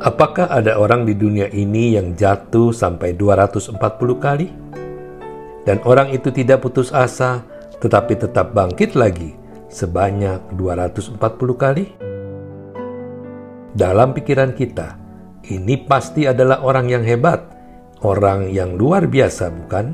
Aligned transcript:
Apakah 0.00 0.48
ada 0.48 0.80
orang 0.80 1.04
di 1.04 1.12
dunia 1.12 1.52
ini 1.52 1.92
yang 1.92 2.16
jatuh 2.16 2.72
sampai 2.72 3.12
240 3.20 3.76
kali? 4.16 4.48
Dan 5.68 5.76
orang 5.84 6.08
itu 6.08 6.32
tidak 6.32 6.64
putus 6.64 6.88
asa, 6.88 7.44
tetapi 7.84 8.16
tetap 8.16 8.56
bangkit 8.56 8.96
lagi 8.96 9.36
sebanyak 9.68 10.56
240 10.56 11.20
kali? 11.52 11.84
Dalam 13.76 14.16
pikiran 14.16 14.56
kita, 14.56 14.96
ini 15.52 15.76
pasti 15.84 16.24
adalah 16.24 16.64
orang 16.64 16.88
yang 16.88 17.04
hebat, 17.04 17.44
orang 18.00 18.48
yang 18.48 18.80
luar 18.80 19.04
biasa, 19.04 19.52
bukan? 19.52 19.92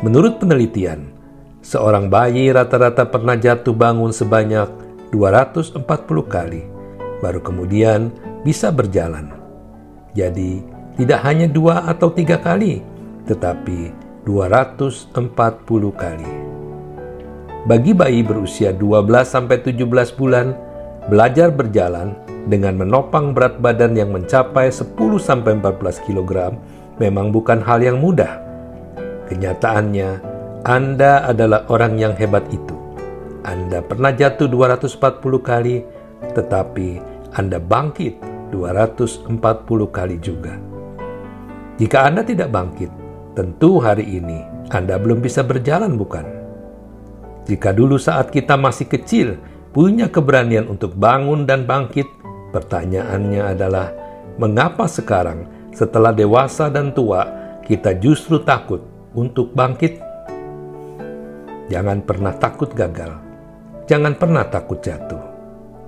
Menurut 0.00 0.40
penelitian, 0.40 1.12
seorang 1.60 2.08
bayi 2.08 2.48
rata-rata 2.48 3.04
pernah 3.04 3.36
jatuh 3.36 3.76
bangun 3.76 4.16
sebanyak 4.16 4.72
240 5.12 5.84
kali 6.24 6.73
baru 7.24 7.40
kemudian 7.40 8.12
bisa 8.44 8.68
berjalan. 8.68 9.32
Jadi, 10.12 10.60
tidak 11.00 11.24
hanya 11.24 11.48
dua 11.48 11.88
atau 11.88 12.12
tiga 12.12 12.36
kali, 12.36 12.84
tetapi 13.24 13.90
240 14.28 15.16
kali. 15.96 16.30
Bagi 17.64 17.96
bayi 17.96 18.20
berusia 18.20 18.76
12-17 18.76 20.20
bulan, 20.20 20.52
belajar 21.08 21.48
berjalan 21.48 22.12
dengan 22.44 22.76
menopang 22.76 23.32
berat 23.32 23.56
badan 23.56 23.96
yang 23.96 24.12
mencapai 24.12 24.68
10-14 24.68 26.04
kg 26.04 26.52
memang 27.00 27.32
bukan 27.32 27.64
hal 27.64 27.80
yang 27.80 27.98
mudah. 27.98 28.40
Kenyataannya, 29.32 30.20
Anda 30.68 31.24
adalah 31.24 31.64
orang 31.72 31.96
yang 31.96 32.12
hebat 32.14 32.44
itu. 32.52 32.76
Anda 33.44 33.80
pernah 33.80 34.12
jatuh 34.12 34.48
240 34.48 35.40
kali, 35.40 35.84
tetapi 36.32 37.13
anda 37.34 37.58
bangkit 37.58 38.22
240 38.54 39.26
kali 39.90 40.22
juga. 40.22 40.54
Jika 41.74 42.06
Anda 42.06 42.22
tidak 42.22 42.54
bangkit, 42.54 42.86
tentu 43.34 43.82
hari 43.82 44.06
ini 44.06 44.38
Anda 44.70 44.94
belum 44.94 45.18
bisa 45.18 45.42
berjalan, 45.42 45.98
bukan? 45.98 46.22
Jika 47.50 47.74
dulu 47.74 47.98
saat 47.98 48.30
kita 48.30 48.54
masih 48.54 48.86
kecil 48.86 49.34
punya 49.74 50.06
keberanian 50.06 50.70
untuk 50.70 50.94
bangun 50.94 51.42
dan 51.42 51.66
bangkit, 51.66 52.06
pertanyaannya 52.54 53.42
adalah 53.42 53.90
mengapa 54.38 54.86
sekarang 54.86 55.50
setelah 55.74 56.14
dewasa 56.14 56.70
dan 56.70 56.94
tua 56.94 57.26
kita 57.66 57.98
justru 57.98 58.46
takut 58.46 58.86
untuk 59.10 59.50
bangkit? 59.50 59.98
Jangan 61.66 61.98
pernah 62.06 62.30
takut 62.38 62.70
gagal. 62.70 63.10
Jangan 63.90 64.14
pernah 64.14 64.46
takut 64.46 64.78
jatuh. 64.78 65.24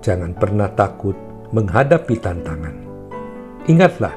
Jangan 0.03 0.35
pernah 0.35 0.67
takut 0.75 1.26
menghadapi 1.51 2.17
tantangan. 2.19 2.75
Ingatlah 3.67 4.15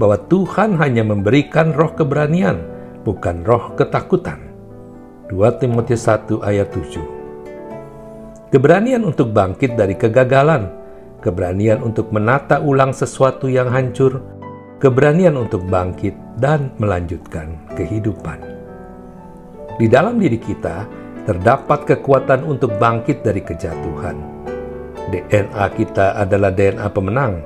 bahwa 0.00 0.16
Tuhan 0.28 0.80
hanya 0.80 1.04
memberikan 1.04 1.76
roh 1.76 1.92
keberanian, 1.92 2.60
bukan 3.04 3.44
roh 3.44 3.76
ketakutan. 3.76 4.40
2 5.28 5.60
Timotius 5.62 6.08
1 6.08 6.42
ayat 6.42 6.68
7 6.74 8.50
Keberanian 8.50 9.06
untuk 9.06 9.30
bangkit 9.30 9.78
dari 9.78 9.94
kegagalan, 9.94 10.66
keberanian 11.22 11.86
untuk 11.86 12.10
menata 12.10 12.58
ulang 12.58 12.90
sesuatu 12.90 13.46
yang 13.46 13.70
hancur, 13.70 14.18
keberanian 14.82 15.38
untuk 15.38 15.62
bangkit 15.70 16.18
dan 16.40 16.74
melanjutkan 16.82 17.54
kehidupan. 17.78 18.42
Di 19.78 19.86
dalam 19.86 20.18
diri 20.18 20.40
kita 20.40 20.88
terdapat 21.30 21.86
kekuatan 21.86 22.42
untuk 22.42 22.74
bangkit 22.80 23.22
dari 23.22 23.38
kejatuhan 23.44 24.39
DNA 25.10 25.66
kita 25.74 26.14
adalah 26.14 26.54
DNA 26.54 26.86
pemenang. 26.94 27.42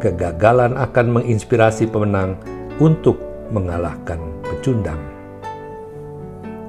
Kegagalan 0.00 0.78
akan 0.80 1.06
menginspirasi 1.20 1.90
pemenang 1.90 2.38
untuk 2.80 3.20
mengalahkan 3.52 4.16
pecundang. 4.46 4.98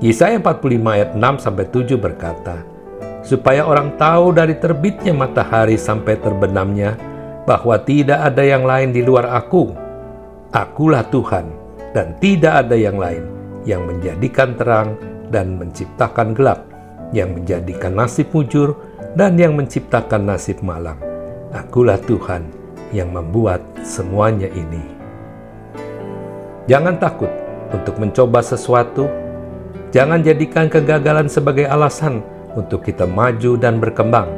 Yesaya 0.01 0.41
45 0.41 0.81
ayat 0.81 1.09
6 1.13 1.45
sampai 1.45 1.65
7 1.69 1.95
berkata, 1.95 2.65
supaya 3.21 3.63
orang 3.63 3.95
tahu 4.01 4.33
dari 4.33 4.57
terbitnya 4.57 5.13
matahari 5.13 5.77
sampai 5.77 6.17
terbenamnya 6.17 6.97
bahwa 7.45 7.77
tidak 7.77 8.19
ada 8.33 8.43
yang 8.43 8.65
lain 8.65 8.89
di 8.91 9.05
luar 9.05 9.29
aku. 9.29 9.71
Akulah 10.51 11.05
Tuhan 11.07 11.47
dan 11.95 12.17
tidak 12.19 12.67
ada 12.67 12.75
yang 12.75 12.97
lain 12.99 13.23
yang 13.63 13.85
menjadikan 13.85 14.57
terang 14.57 14.97
dan 15.31 15.55
menciptakan 15.55 16.35
gelap, 16.35 16.67
yang 17.15 17.31
menjadikan 17.31 17.95
nasib 17.95 18.27
mujur 18.35 18.75
dan 19.15 19.35
yang 19.35 19.59
menciptakan 19.59 20.27
nasib 20.27 20.63
malam. 20.63 20.95
Akulah 21.51 21.99
Tuhan 21.99 22.47
yang 22.95 23.11
membuat 23.11 23.59
semuanya 23.83 24.47
ini. 24.51 24.83
Jangan 26.71 26.95
takut 27.01 27.31
untuk 27.75 27.99
mencoba 27.99 28.39
sesuatu. 28.39 29.07
Jangan 29.91 30.23
jadikan 30.23 30.71
kegagalan 30.71 31.27
sebagai 31.27 31.67
alasan 31.67 32.23
untuk 32.55 32.87
kita 32.87 33.03
maju 33.03 33.59
dan 33.59 33.83
berkembang. 33.83 34.31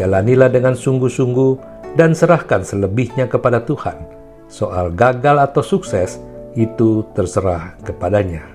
Jalanilah 0.00 0.48
dengan 0.48 0.72
sungguh-sungguh 0.72 1.52
dan 2.00 2.16
serahkan 2.16 2.64
selebihnya 2.64 3.28
kepada 3.28 3.60
Tuhan. 3.60 4.00
Soal 4.48 4.88
gagal 4.96 5.36
atau 5.52 5.60
sukses 5.60 6.16
itu 6.56 7.04
terserah 7.12 7.76
kepadanya. 7.84 8.48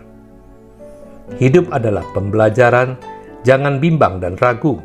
Hidup 1.37 1.69
adalah 1.69 2.05
pembelajaran, 2.17 2.97
jangan 3.45 3.77
bimbang 3.77 4.17
dan 4.17 4.33
ragu 4.41 4.81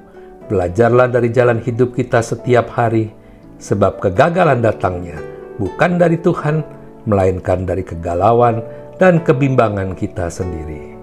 Belajarlah 0.50 1.06
dari 1.06 1.30
jalan 1.30 1.62
hidup 1.62 1.94
kita 1.94 2.19
setiap 2.19 2.75
hari, 2.75 3.14
sebab 3.62 4.03
kegagalan 4.03 4.58
datangnya 4.58 5.32
bukan 5.62 6.03
dari 6.03 6.19
Tuhan, 6.19 6.66
melainkan 7.06 7.62
dari 7.62 7.86
kegalauan 7.86 8.62
dan 8.98 9.22
kebimbangan 9.22 9.94
kita 9.94 10.26
sendiri. 10.26 10.98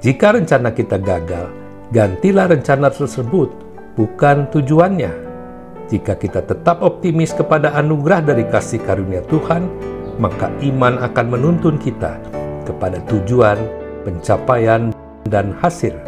Jika 0.00 0.38
rencana 0.38 0.70
kita 0.70 1.02
gagal, 1.02 1.50
gantilah 1.90 2.46
rencana 2.54 2.88
tersebut, 2.94 3.50
bukan 3.98 4.46
tujuannya. 4.54 5.12
Jika 5.90 6.14
kita 6.14 6.46
tetap 6.46 6.86
optimis 6.86 7.34
kepada 7.34 7.74
anugerah 7.74 8.22
dari 8.22 8.46
kasih 8.46 8.78
karunia 8.86 9.26
Tuhan, 9.26 9.66
maka 10.22 10.54
iman 10.62 11.02
akan 11.02 11.26
menuntun 11.26 11.76
kita 11.82 12.14
kepada 12.62 13.02
tujuan, 13.10 13.58
pencapaian, 14.06 14.94
dan 15.26 15.50
hasil. 15.58 15.98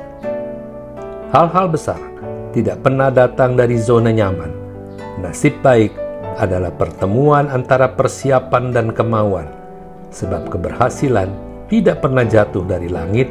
Hal-hal 1.34 1.66
besar 1.66 2.11
tidak 2.52 2.84
pernah 2.84 3.08
datang 3.08 3.56
dari 3.56 3.80
zona 3.80 4.12
nyaman. 4.12 4.52
Nasib 5.24 5.58
baik 5.64 5.92
adalah 6.36 6.72
pertemuan 6.72 7.48
antara 7.52 7.92
persiapan 7.92 8.72
dan 8.72 8.86
kemauan, 8.92 9.48
sebab 10.12 10.48
keberhasilan 10.52 11.28
tidak 11.68 12.04
pernah 12.04 12.24
jatuh 12.24 12.64
dari 12.64 12.88
langit, 12.88 13.28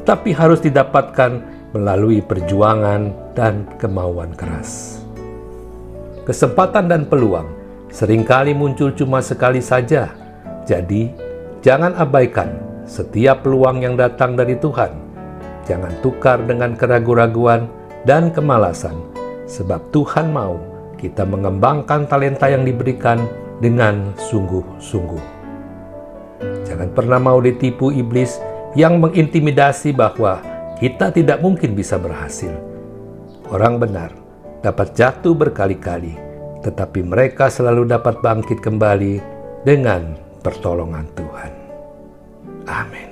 tetapi 0.00 0.32
harus 0.32 0.60
didapatkan 0.64 1.44
melalui 1.72 2.20
perjuangan 2.20 3.32
dan 3.32 3.64
kemauan 3.80 4.32
keras. 4.36 5.00
Kesempatan 6.28 6.88
dan 6.88 7.08
peluang 7.08 7.48
sering 7.92 8.24
kali 8.24 8.56
muncul 8.56 8.92
cuma 8.92 9.20
sekali 9.24 9.60
saja, 9.60 10.12
jadi 10.64 11.12
jangan 11.60 11.96
abaikan 11.96 12.60
setiap 12.84 13.44
peluang 13.44 13.84
yang 13.84 13.94
datang 13.96 14.36
dari 14.36 14.56
Tuhan. 14.56 14.92
Jangan 15.62 15.94
tukar 16.02 16.42
dengan 16.42 16.74
keraguan-raguan 16.74 17.70
dan 18.08 18.34
kemalasan, 18.34 18.98
sebab 19.46 19.92
Tuhan 19.94 20.30
mau 20.34 20.58
kita 20.98 21.26
mengembangkan 21.26 22.06
talenta 22.06 22.46
yang 22.46 22.62
diberikan 22.62 23.26
dengan 23.58 24.14
sungguh-sungguh. 24.18 25.24
Jangan 26.66 26.90
pernah 26.94 27.18
mau 27.22 27.38
ditipu 27.38 27.94
iblis 27.94 28.38
yang 28.74 28.98
mengintimidasi 29.02 29.94
bahwa 29.94 30.42
kita 30.78 31.14
tidak 31.14 31.38
mungkin 31.38 31.78
bisa 31.78 31.98
berhasil. 31.98 32.50
Orang 33.50 33.78
benar 33.78 34.10
dapat 34.64 34.94
jatuh 34.96 35.34
berkali-kali, 35.36 36.16
tetapi 36.64 37.06
mereka 37.06 37.50
selalu 37.50 37.86
dapat 37.86 38.18
bangkit 38.22 38.58
kembali 38.62 39.22
dengan 39.62 40.16
pertolongan 40.42 41.06
Tuhan. 41.14 41.52
Amin. 42.66 43.11